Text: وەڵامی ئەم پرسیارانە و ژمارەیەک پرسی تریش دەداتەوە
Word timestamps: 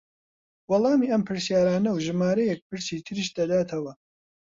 وەڵامی 0.69 1.11
ئەم 1.11 1.21
پرسیارانە 1.27 1.91
و 1.91 2.03
ژمارەیەک 2.05 2.59
پرسی 2.69 3.03
تریش 3.07 3.29
دەداتەوە 3.37 3.93